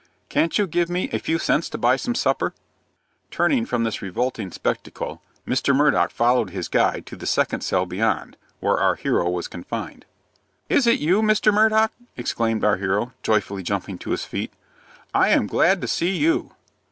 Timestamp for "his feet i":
14.09-15.29